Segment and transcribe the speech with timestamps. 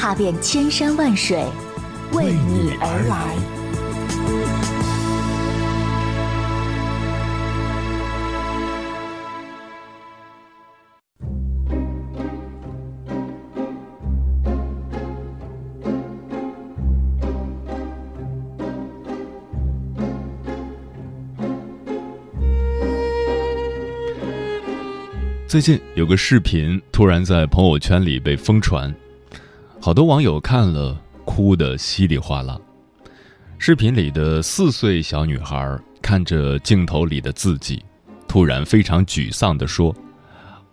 [0.00, 1.44] 踏遍千山万水，
[2.12, 3.34] 为你而来。
[25.48, 28.94] 最近有个视频突然在朋友圈里被疯传，
[29.80, 32.58] 好多网友看了哭得稀里哗啦。
[33.58, 37.84] 视频里的四岁小女孩看着镜头里的自己，
[38.26, 39.94] 突然非常沮丧地说：“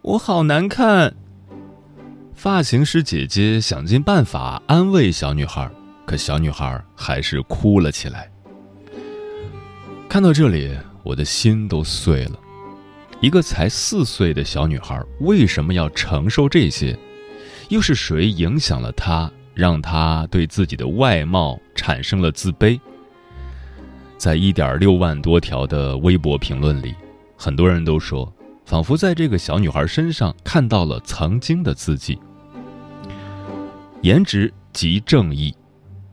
[0.02, 1.16] 我好难看。”
[2.34, 5.70] 发型师姐姐想尽办法安慰小女孩，
[6.06, 8.30] 可小女孩还是哭了起来。
[10.10, 12.40] 看到这里，我的心都碎了。
[13.22, 16.98] 一个才四岁的小女孩为什么要承受这些？
[17.70, 22.80] 又是谁影响了她，让她对自己的外貌产生了自卑？
[24.18, 26.96] 在一点六万多条的微博评论里，
[27.38, 28.32] 很多人都说，
[28.66, 32.18] 仿佛在这个小女孩身上看到了曾经的自己。
[34.02, 35.54] 颜值即正义，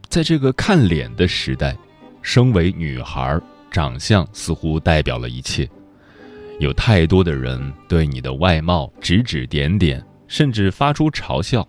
[0.08, 1.76] 在这个看脸的时代，
[2.22, 5.68] 身为女孩，长相似乎代表了一切。
[6.58, 11.68] 有太多的人对你的外貌指指点点，甚至发出嘲笑。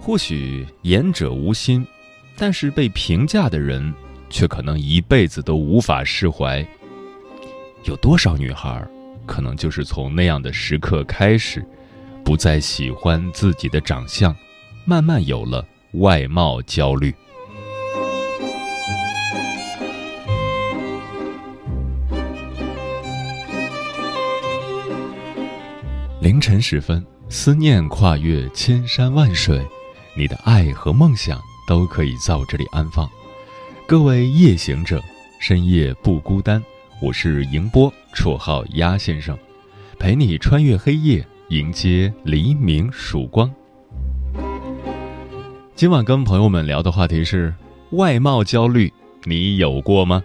[0.00, 1.86] 或许言者无心，
[2.36, 3.94] 但是被评价的人
[4.28, 6.66] 却可能一辈子都无法释怀。
[7.84, 8.84] 有多少女孩，
[9.24, 11.64] 可能就是从那样的时刻开始，
[12.24, 14.34] 不再喜欢自己的长相，
[14.84, 17.14] 慢慢有了外貌焦虑。
[26.20, 27.04] 凌晨时分，
[27.36, 29.60] 思念跨越千山万水，
[30.16, 31.36] 你的爱和梦想
[31.66, 33.10] 都可以在我这里安放。
[33.88, 35.02] 各位夜行者，
[35.40, 36.62] 深夜不孤单。
[37.02, 39.36] 我是迎波，绰号鸭先生，
[39.98, 43.52] 陪你穿越黑夜，迎接黎明曙光。
[45.74, 47.52] 今晚跟朋友们聊的话题是
[47.90, 48.92] 外貌焦虑，
[49.24, 50.22] 你有过吗？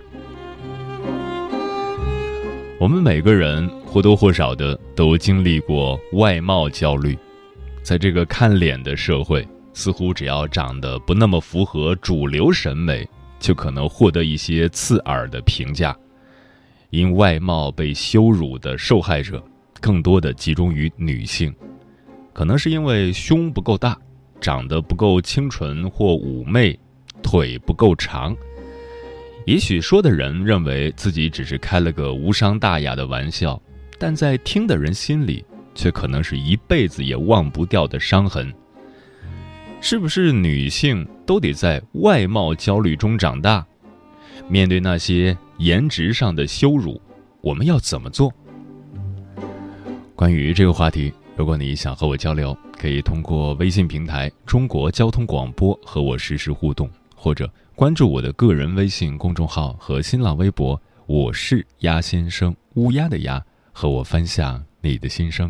[2.80, 7.18] 我们每个人或多或少的都经历过外貌焦虑，
[7.82, 13.08] 在这个看脸的社会，似乎只要长得不那么符合主流审美，
[13.40, 15.96] 就可能获得一些刺耳的评价。
[16.92, 19.44] 因外貌被羞辱的受害者，
[19.82, 21.54] 更多的集中于女性，
[22.32, 23.98] 可能是因为胸不够大，
[24.40, 26.78] 长得不够清纯或妩媚，
[27.24, 28.36] 腿不够长。
[29.46, 33.60] 也许说的人认为自己只是开了个无伤大雅的玩笑，
[34.00, 35.44] 但在听的人心里，
[35.76, 38.52] 却可能是一辈子也忘不掉的伤痕。
[39.82, 43.66] 是不是女性都得在外貌焦虑中长大？
[44.48, 47.00] 面对那些颜值上的羞辱，
[47.42, 48.34] 我们要怎么做？
[50.16, 57.48] 关于这个话题，如果你想和我交流，可以通过微信平台“中国交通广播”和我实时互动，或者。
[57.76, 63.42] 关注我的个人微信公众号和新浪微博，我是鸭先生，乌鸦的鸭，
[63.80, 65.50] 和我分享你的心声。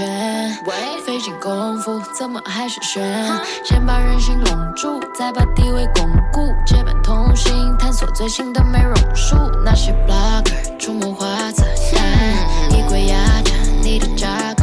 [0.00, 0.56] 圈。
[1.04, 3.02] 费尽功夫，怎么还是悬？
[3.64, 6.54] 先把人心笼住，再把地位巩固。
[6.64, 9.36] 结伴同行，探索最新的美容术。
[9.64, 11.64] 那些 blogger 出谋划策，
[12.70, 13.52] 衣柜压着
[13.82, 14.59] 你的 jogger pants，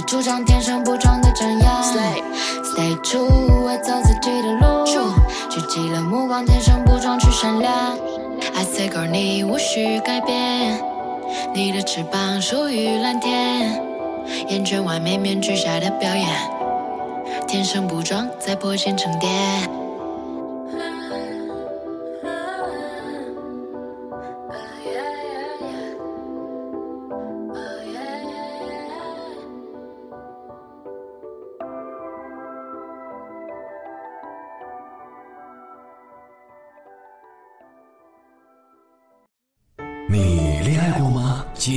[0.00, 1.82] 是我的主张天生不装的张扬。
[2.64, 3.28] Stay true，
[3.62, 4.86] 我走自己的路，
[5.50, 7.98] 聚集了目光天生不装去闪亮。
[8.54, 10.80] I say girl，你无需改变，
[11.54, 13.82] 你的翅膀属于蓝天，
[14.48, 16.26] 厌倦完面面具下的表演，
[17.46, 19.28] 天生不装在破茧成蝶。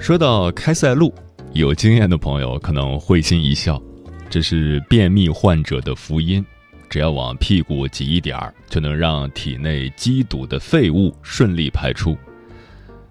[0.00, 1.14] 说到开塞露，
[1.52, 3.80] 有经验的朋友可能会心一笑，
[4.30, 6.44] 这是便秘患者的福音，
[6.88, 12.16] 只要往屁股挤一点儿，就能让体内积堵的废物顺利排出。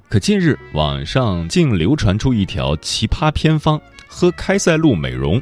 [0.10, 5.40] 可近日网上竟流传出一条奇葩偏方：喝开塞露美容，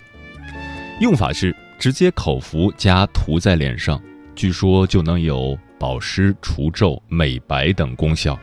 [1.00, 4.00] 用法是直接口服加涂在脸上，
[4.36, 8.38] 据说就能有保湿、除皱、美白等功效。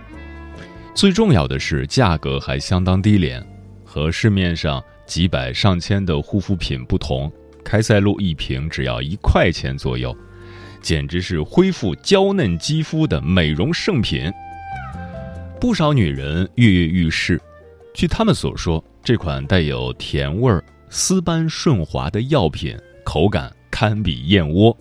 [0.95, 3.45] 最重要的是，价格还相当低廉，
[3.85, 7.31] 和市面上几百上千的护肤品不同，
[7.65, 10.17] 开塞露一瓶只要一块钱左右，
[10.81, 14.33] 简直是恢复娇嫩肌肤的美容圣品。
[15.61, 17.41] 不少女人跃跃欲试。
[17.93, 24.77] 据他们所说，这款带有甜味儿、丝般顺滑的药品，口感堪比燕窝。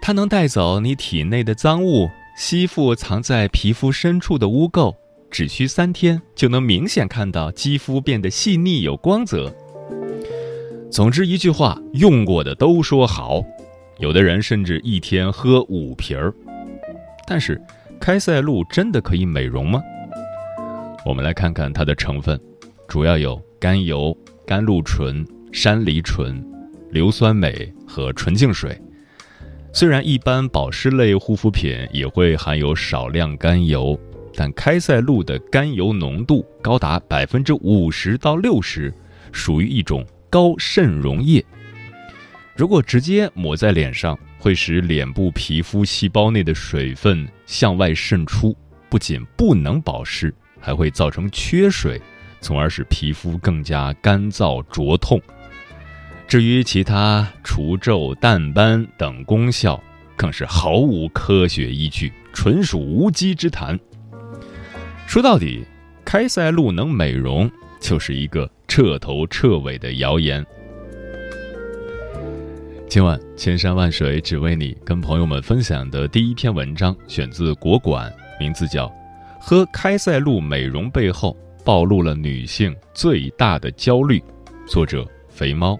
[0.00, 2.08] 它能带走你体内的脏物。
[2.36, 4.94] 吸附藏在皮肤深处的污垢，
[5.30, 9.54] 只需三天就能明显看到肌肤变得细腻有光泽。
[10.90, 13.40] 总之一句话，用过的都说好，
[13.98, 16.34] 有的人甚至一天喝五瓶儿。
[17.26, 17.60] 但是，
[18.00, 19.80] 开塞露真的可以美容吗？
[21.06, 22.38] 我们来看看它的成分，
[22.88, 26.44] 主要有甘油、甘露醇、山梨醇、
[26.90, 28.76] 硫酸镁和纯净水。
[29.76, 33.98] 虽然一般保湿类护肤品也会含有少量甘油，
[34.32, 38.94] 但开塞露的甘油浓度高达百分之五十到六十，
[39.32, 41.44] 属于一种高渗溶液。
[42.54, 48.56] 如果直接抹在脸上，会使脸部皮肤细胞内的水分向外渗出，
[48.88, 52.00] 不仅不能保湿，还会造成缺水，
[52.40, 55.20] 从而使皮肤更加干燥灼痛。
[56.34, 59.80] 至于其他除皱、淡斑等功效，
[60.16, 63.78] 更是毫无科学依据，纯属无稽之谈。
[65.06, 65.64] 说到底，
[66.04, 67.48] 开塞露能美容，
[67.80, 70.44] 就是一个彻头彻尾的谣言。
[72.88, 78.88] 今晚千山万水只为你，跟朋友们分享的第一篇文章选自国馆，名字叫
[79.38, 84.18] 《喝开塞露美容背后暴露了女性最大的焦虑》，
[84.66, 85.78] 作者肥猫。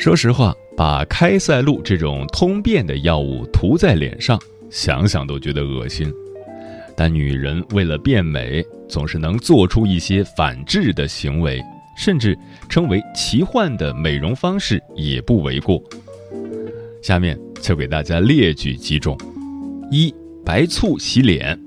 [0.00, 4.40] 说实话，把开塞露这种通便的药物涂在脸上，
[4.70, 6.10] 想想都觉得恶心。
[6.96, 11.62] 但女人为了变美，总是能做出一些反智的行为，
[11.98, 12.34] 甚至
[12.66, 15.78] 称为奇幻的美容方式也不为过。
[17.02, 19.18] 下面就给大家列举几种：
[19.90, 21.60] 一、白醋洗脸。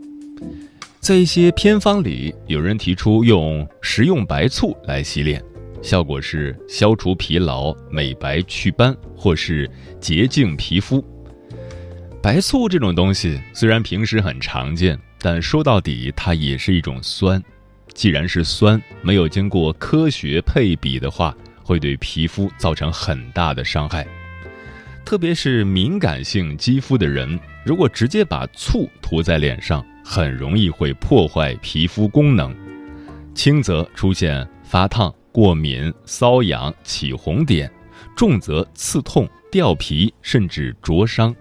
[0.99, 5.39] 在一些偏方里，有人提出用食用白醋来洗脸。
[5.83, 11.03] 效果是消除疲劳、美白祛斑，或是洁净皮肤。
[12.21, 17.43] 白醋这种东西虽然平时很常见，但说到底它也是一种酸。
[17.93, 24.07] 既然是酸，没有经过科学配比的话，会对皮肤造成很大的伤害。
[25.03, 32.55] 特别是敏感性肌肤的人，如果直接把醋涂在脸上，很容易会破坏皮肤功能，
[33.35, 35.13] 轻则出现发烫。
[35.33, 37.69] 过敏、瘙痒、起红点，
[38.15, 41.35] 重则刺痛、掉皮，甚至灼伤。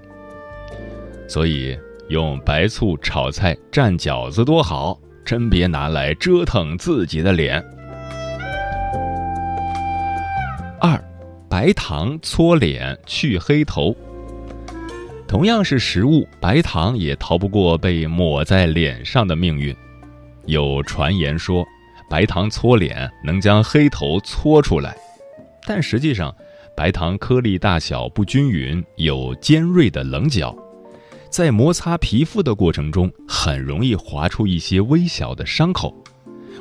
[1.29, 7.63] 所以用白醋炒菜、蘸饺子多好，真别拿来折腾自己的脸。
[10.81, 10.99] 二，
[11.51, 13.95] 白糖搓脸去黑头。
[15.29, 19.77] 同样是食物，白糖也逃不过被抹在脸上的命运。
[20.47, 21.63] 有传言说。
[22.13, 24.95] 白糖搓脸能将黑头搓出来，
[25.67, 26.31] 但实际上，
[26.77, 30.55] 白糖颗粒大小不均匀，有尖锐的棱角，
[31.31, 35.91] 在摩擦皮肤的过程中，很容易划出一些微小的伤口，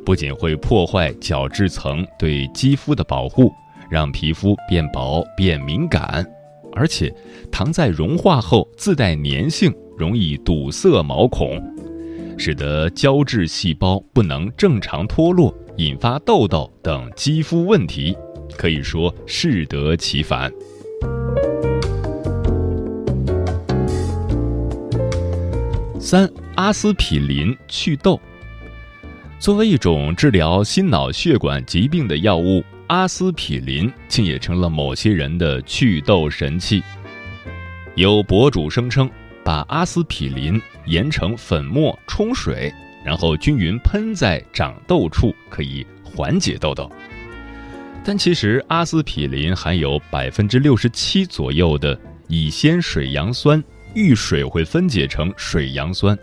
[0.05, 3.51] 不仅会破坏角质层对肌肤的保护，
[3.89, 6.25] 让皮肤变薄变敏感，
[6.72, 7.13] 而且
[7.51, 11.62] 糖在融化后自带粘性，容易堵塞毛孔。
[12.38, 18.18] 使得胶质细胞不能正常脱落，引发痘痘等肌肤问题，
[18.58, 20.52] 可以说适得其反。
[26.00, 28.20] 三、阿司匹林祛痘。
[29.40, 36.82] 作为一种治疗心脑血管疾病的药物，阿司匹林竟也成了某些人的祛痘神器。
[37.96, 39.10] 有博主声称。
[39.44, 42.74] 把阿司匹林研成粉末冲水，
[43.04, 46.92] 然后均匀喷在长痘处，可以缓解痘痘。
[48.04, 56.18] 但其实阿司匹林含有百分之六十七左右的乙酰水杨酸，遇水会分解成水杨酸。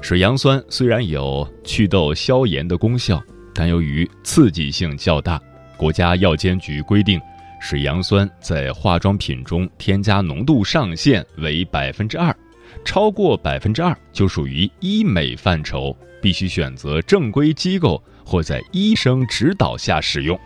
[0.00, 3.22] 水杨酸虽然有祛痘消炎的功效，
[3.54, 5.40] 但由于刺激性较大，
[5.76, 7.20] 国家药监局规定。
[7.60, 12.36] 水杨酸在化妆品中添加浓度上限为百分之二，
[12.84, 20.38] 超过百分之二就属于医美范畴，必须选择正规机构或在医生指导下使用。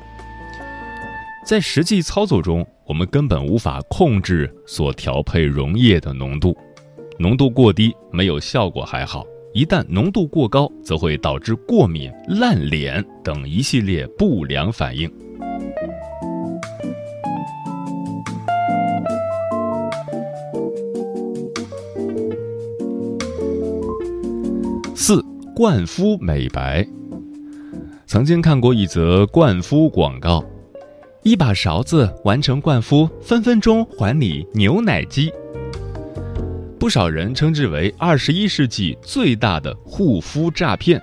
[1.45, 6.57] 在实际操作中，我们根本无法控制所调配溶液的浓度，
[7.19, 9.25] 浓度过低没有效果还好，
[9.55, 15.11] 一旦浓度过高，则会导致过敏、烂脸等一系列不良反应。
[25.57, 26.87] 灌肤美白。
[28.05, 30.45] 曾经看过一则灌肤广告，
[31.23, 35.33] 一把勺子完成灌肤，分分钟还你牛奶肌。
[36.79, 41.01] 不少人称之为二十一世纪最大的护肤诈骗。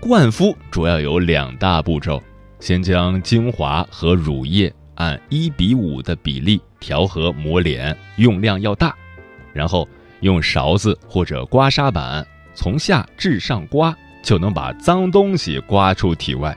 [0.00, 2.22] 灌肤主要有两大步骤：
[2.60, 8.96] 先将精华和乳液按一比五的比例调和抹脸，用量要大，
[9.52, 9.86] 然后
[10.20, 12.26] 用勺子或者刮痧板。
[12.56, 16.56] 从下至上刮，就能把脏东西刮出体外，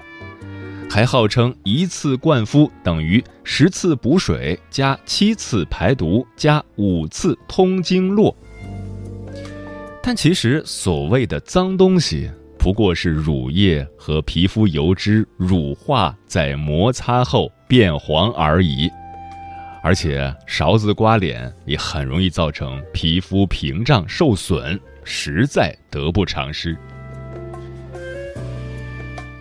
[0.89, 8.36] 还号称一次灌肤等于十次补水加七次排毒加五次通经络。
[10.01, 18.89] 但其实所谓的脏东西，不过是乳液和皮肤油脂乳化在摩擦后变黄而已。
[19.82, 24.79] 而且勺子刮脸也很容易造成皮肤屏障受损。
[25.09, 26.77] 实在得不偿失。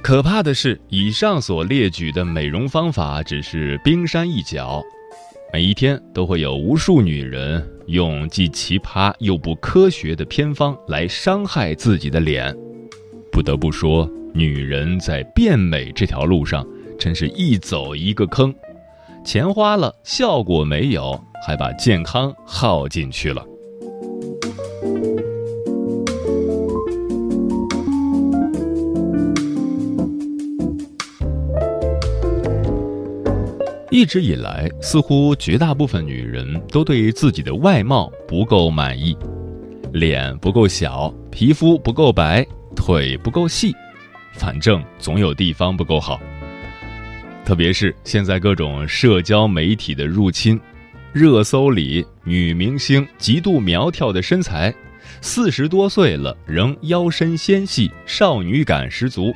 [0.02, 4.82] 可怕的是，以上所列举的美容方法只是冰山一角，
[5.52, 12.56] 每一天都会有无数女人用既奇葩又不科学的偏方来伤害自己的脸。
[13.30, 16.66] 不得不说，女人在变美这条路上
[16.98, 18.54] 真是一走一个坑，
[19.22, 23.44] 钱花了，效果没有，还把健康耗进去了。
[33.98, 39.18] 一直以来，似乎绝大部分女人都对自己的外貌不够满意，
[39.92, 43.74] 脸不够小，皮肤不够白，腿不够细，
[44.34, 46.20] 反正总有地方不够好。
[47.44, 50.60] 特别是现在各种社交媒体的入侵，
[51.12, 54.72] 热搜里女明星极度苗条的身材，
[55.20, 59.34] 四十多岁了仍腰身纤细，少女感十足。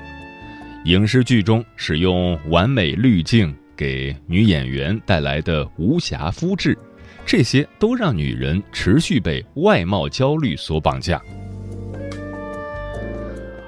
[0.85, 6.77] 影视剧中使用完美滤镜给女演员带来的无瑕肤质，
[7.25, 11.21] 这些都让女人持续被外貌焦虑所绑架。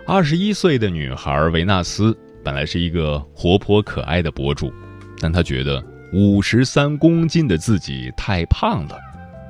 [0.07, 2.17] 二十一岁的女孩维纳斯。
[2.45, 4.71] 本来是一个活泼可爱的博主，
[5.19, 5.83] 但她觉得
[6.13, 8.99] 五十三公斤的自己太胖了。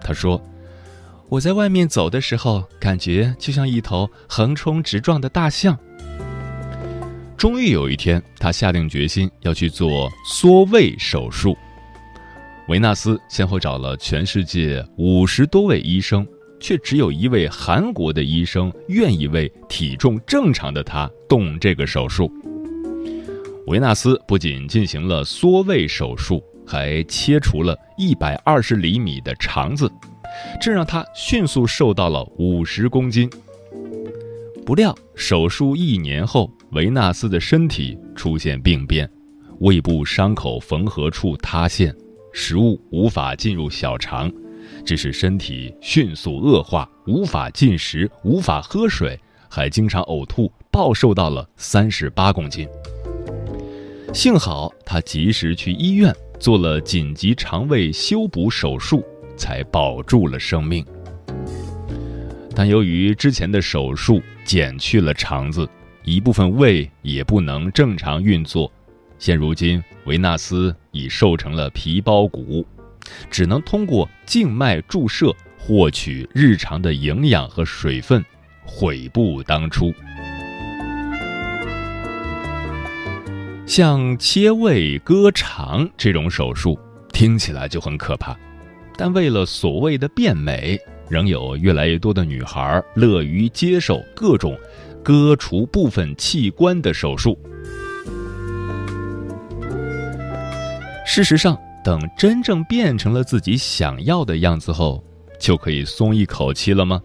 [0.01, 0.41] 她说
[1.29, 5.77] ：“我在外面走的时候，感觉就像一头横冲直撞的大象。”
[7.45, 11.55] 终于有一天，他下定决心要去做缩胃手术。
[12.69, 16.27] 维纳斯先后找了全世界五十多位医生，
[16.59, 22.33] 却只有一位韩国的医生愿意为体重正常的他动这个手术。
[23.67, 29.93] 维纳斯不仅进行了缩胃手术，还切除了一百二十厘米的肠子，
[30.59, 33.29] 这让他迅速瘦到了五十公斤。
[34.65, 39.09] 不料手术一年后，维纳斯的身体出现病变，
[39.61, 41.95] 胃部伤口缝合处塌陷，
[42.33, 44.31] 食物无法进入小肠，
[44.85, 49.17] 致使身体迅速恶化，无法进食，无法喝水，
[49.49, 52.69] 还经常呕吐，暴瘦到了三十八公斤。
[54.13, 59.05] 幸好他及时去医院做了紧急肠胃修补手术，
[59.37, 60.85] 才保住了生命。
[62.53, 65.69] 但由于之前的手术减去了肠子，
[66.05, 68.71] 一部分胃也不能正常运作。
[69.19, 72.67] 现如今，维纳斯已瘦成了皮包骨，
[73.31, 78.23] 只能通过静脉注射获取日常的营养和水分，
[78.67, 79.95] 悔不当初。
[83.67, 86.79] 像切胃割肠这种手术
[87.15, 88.37] 听起来就很可怕，
[88.99, 94.55] 但为了所谓的变美，仍有越来越多的女孩乐于接受各种
[95.05, 97.39] 割除部分器官的手术。
[101.07, 105.05] 事实上，等真正变成了自己想要的样子后，
[105.39, 107.01] 就可以松一口气了吗？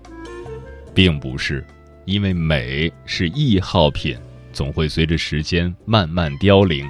[0.96, 1.64] 并不是，
[2.06, 4.18] 因为美是易耗品。
[4.52, 6.84] 总会随着时间慢慢凋零。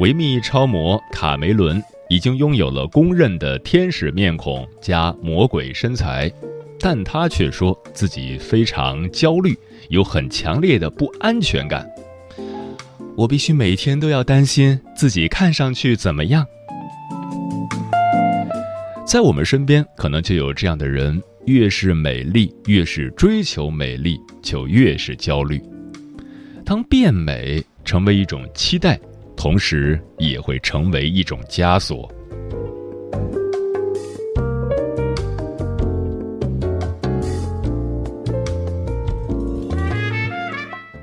[0.00, 6.30] 维密超模卡梅伦已经拥有了公认的天使面孔加魔鬼身材，
[6.78, 9.56] 但他却说自己非常焦虑，
[9.88, 11.88] 有很强烈的不安全感。
[13.16, 16.46] 我必须每天都要担心自己看上去怎么样。
[19.06, 25.62] 在我们身边，可能就有这样的人：越是美丽，越是追求美丽，就越是焦虑。
[26.64, 28.98] 当变美成为一种期待，
[29.36, 32.12] 同时也会成为一种枷锁。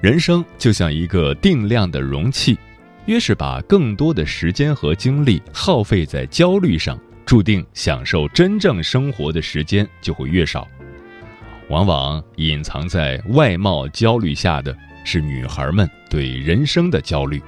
[0.04, 2.58] 人生就像一个定量的容器，
[3.06, 10.68] 越是把更多的时间和精力耗费在焦虑上，注定享受真正生活的时间就会越少。
[11.70, 14.76] 往往隐藏在外貌焦虑下的。
[15.06, 17.42] 是女孩们对人生的焦虑。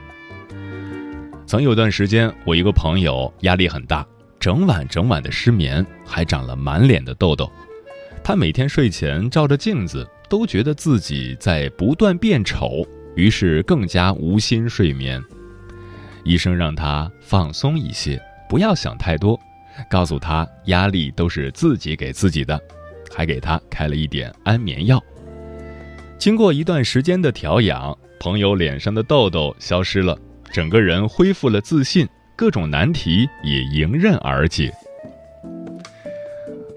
[1.46, 4.06] 曾有段时间，我一个朋友压力很大，
[4.42, 7.50] 整晚整晚的失眠，还长了满脸的痘痘。
[8.22, 12.86] 他每天睡前照着镜子，都觉得自己在不断变丑，
[13.16, 15.22] 于是更加无心睡眠。
[16.24, 19.40] 医生让他放松一些，不要想太多，
[19.90, 22.60] 告诉他压力都是自己给自己的，
[23.14, 25.02] 还给他开了一点安眠药。
[26.18, 30.18] 经过一段时间的调养，朋友脸上的痘痘消失了，
[30.52, 34.74] 整个人恢复了自信，各种难题也迎刃而解。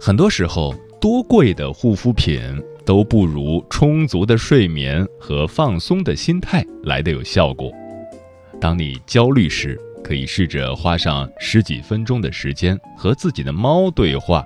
[0.00, 2.40] 很多时候，多贵的护肤品
[2.88, 7.70] 都不如充足的睡眠和放松的心态来的有效果。
[8.58, 14.42] 当你焦虑时，可以试着花上十几分钟的时间和自己的猫对话。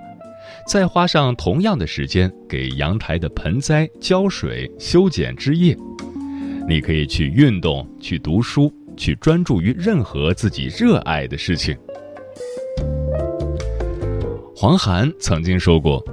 [0.67, 5.73] 再花上同样的时间给阳台的盆栽浇水、修剪枝叶。
[6.67, 11.77] 你可以去运动、去读书、去专注于任何自己热爱的事情。
[14.53, 16.03] 黄涵曾经说过：“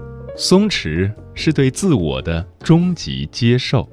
[0.43, 3.87] 松弛是对自我的终极接受。”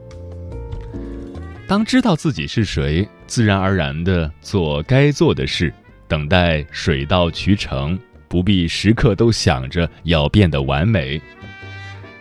[1.67, 5.73] 当知道自己是谁，自然而然的做该做的事，
[6.07, 11.21] 等待水到渠成，不必时刻都想着要变得完美。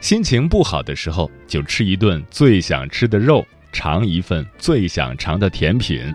[0.01, 6.13] 心情不好的时候，就吃一顿最想吃的肉，尝一份最想尝的甜品。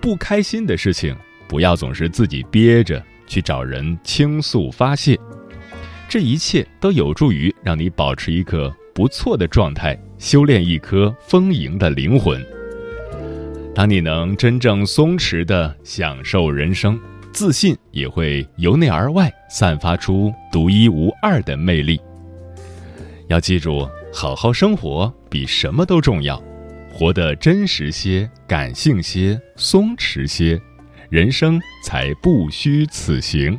[0.00, 1.16] 不开心的事情，
[1.48, 5.18] 不要总是自己憋着，去找人倾诉发泄。
[6.12, 12.38] 这一切都有助于让你保持一个不错的状态，修炼一颗丰盈的灵魂。
[13.74, 17.00] 当你能真正松弛的享受人生，
[17.32, 21.98] 自信也会由内而外散发出独一无二的魅力。
[23.28, 26.38] 要记住，好好生活比什么都重要，
[26.92, 30.60] 活得真实些、感性些、松弛些，
[31.08, 33.58] 人生才不虚此行。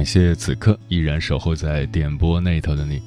[0.00, 3.02] 感谢此刻依然守候在电波那头的你，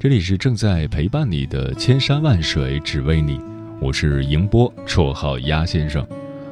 [0.00, 3.40] 这里是正在陪伴你的千山万水只为你，
[3.80, 6.04] 我是迎波，绰号鸭先生。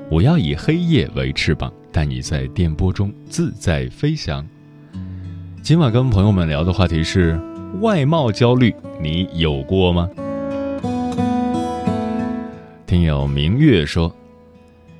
[0.08, 4.46] 我要以黑夜为翅膀，带你在电波中自在飞翔。
[5.62, 7.36] 今晚跟朋友们聊的话题是
[7.80, 10.08] 外貌焦虑，你有过吗？
[12.86, 14.14] 听友明月说，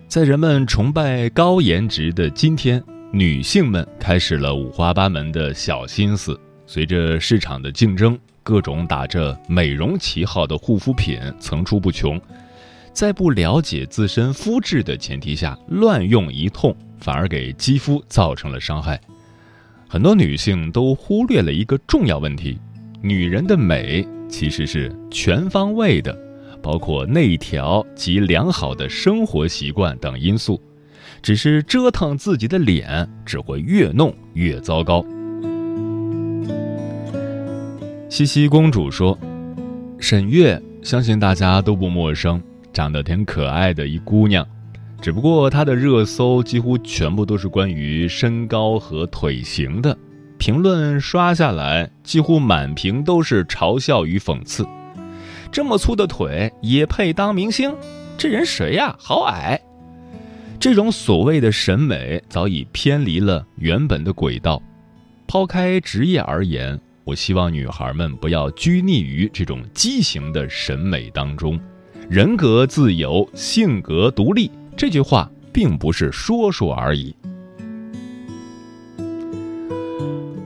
[0.09, 2.83] 在人们崇拜高颜值的今天。
[3.15, 6.39] 女性们开始了五花八门的小心思。
[6.67, 12.19] 随着市场的竞争，各种打着美容旗号的护肤品层出不穷，
[12.95, 18.99] 在不了解自身肤质的前提下乱用一通，反而给肌肤造成了伤害。
[19.87, 22.59] 很多女性都忽略了一个重要问题：
[23.03, 26.19] 女人的美其实是全方位的，
[26.63, 30.59] 包括内调及良好的生活习惯等因素。
[31.23, 35.05] 只是折腾自己的脸，只会越弄越糟糕。
[38.09, 39.17] 西西公主说
[39.99, 44.47] ：“沈月，相信大家都不陌生，长得挺可爱的一姑娘。
[45.01, 49.97] 只不过她的热搜几乎全部都是关于身高和腿型的，
[50.39, 54.67] 评论刷下来几乎满屏都是嘲笑与讽刺。
[55.51, 57.75] 这么粗的腿也配当明星？
[58.19, 58.95] 这人谁呀？
[58.99, 59.61] 好矮！”
[60.63, 64.63] 这种所谓的审美早已偏离了原本的轨道。
[65.27, 71.59] 抛开职业而言，我希望女孩们不要拘泥于这种畸形的审美当中。
[72.09, 77.13] 人格自由，性格独立，这句话并不是说说而已。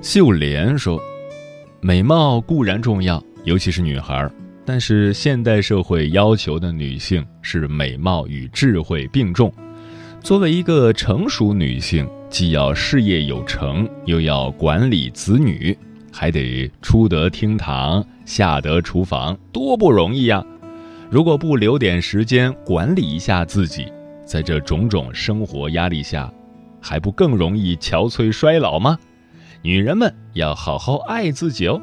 [0.00, 0.98] 秀莲说
[1.82, 4.26] ：“美貌固然重要，尤其是女孩，
[4.64, 9.52] 但是现代社会要求的女性是美貌与智慧并重。”
[10.26, 15.78] 作为一个成熟女性，既要事业有成，又要管理子女，
[16.12, 20.44] 还得出得厅堂，下得厨房，多不容易呀！
[21.08, 23.86] 如果不留点时间管理一下自己，
[24.24, 26.28] 在这种种生活压力下，
[26.80, 28.98] 还不更容易憔悴衰老吗？
[29.62, 31.80] 女人们要好好爱自己哦。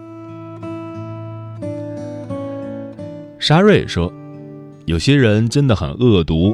[3.40, 4.12] 沙瑞说
[4.84, 6.54] ：“有些人真的很恶毒。”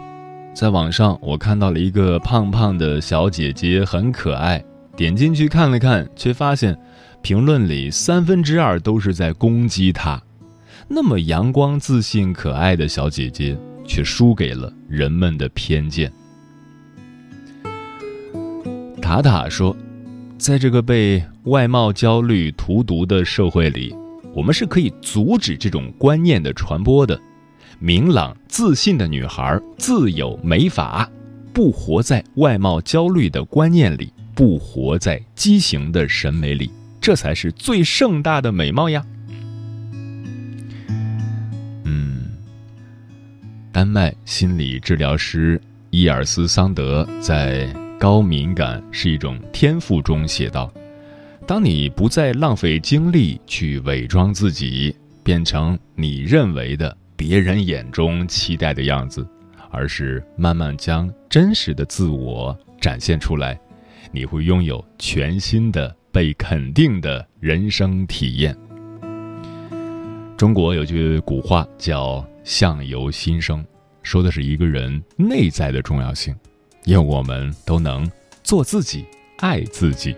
[0.54, 4.64] 在网上，我看到了一个胖胖的小姐姐，很可爱。
[4.98, 6.78] 点进去看了看，却发现
[7.22, 10.22] 评论里三分之二都是在攻击她。
[10.90, 13.58] 那么阳光、自信、可爱的小姐姐，
[13.88, 16.12] 却输给了人们的偏见。
[19.02, 19.74] 塔塔说，
[20.38, 23.96] 在这个被外貌焦虑荼毒的社会里，
[24.36, 27.18] 我们是可以阻止这种观念的传播的。
[27.82, 31.10] 明朗自信的女孩自有美法，
[31.54, 39.06] 不活在外貌焦虑的观念里，不活在畸形的审美里，这才是最盛大的美貌呀。
[41.86, 42.32] 嗯，
[43.72, 47.66] 丹麦心理治疗师伊尔斯桑德在
[47.98, 50.70] 《高敏感是一种天赋》中写道
[51.48, 59.28] ：“当你不再浪费精力去伪装自己，变成你认为的。”别人眼中期待的样子
[59.72, 63.60] 而是慢慢将真实的自我展现出来。
[64.10, 68.58] 你会拥有全新的被肯定的人生体验。
[70.38, 73.64] 中国有句古话叫相由心生
[74.02, 76.34] 说的是一个人内在的重要性
[76.86, 78.10] 愿我们都能
[78.44, 79.06] 做自己
[79.40, 80.16] 爱自己。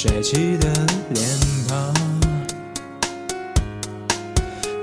[0.00, 0.68] 帅气的
[1.10, 1.26] 脸
[1.66, 1.92] 庞？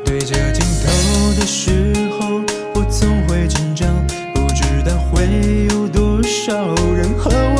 [0.04, 0.91] 对着镜头
[1.39, 2.41] 的时候
[2.73, 3.88] 我总会紧张
[4.34, 5.23] 不知道会
[5.69, 7.54] 有多少人和我